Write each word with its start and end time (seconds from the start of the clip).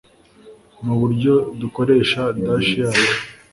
nuburyo 0.83 1.33
dukoresha 1.61 2.21
dash 2.43 2.69
yacu 2.81 3.11